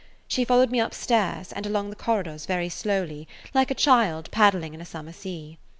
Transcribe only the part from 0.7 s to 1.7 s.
me up stairs and